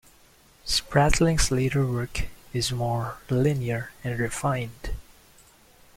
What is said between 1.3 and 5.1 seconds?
later work is more linear and refined.